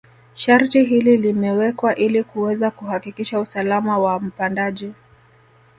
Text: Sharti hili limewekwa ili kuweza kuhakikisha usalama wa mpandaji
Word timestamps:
Sharti 0.35 0.83
hili 0.83 1.17
limewekwa 1.17 1.95
ili 1.95 2.23
kuweza 2.23 2.71
kuhakikisha 2.71 3.39
usalama 3.39 3.97
wa 3.97 4.19
mpandaji 4.19 4.93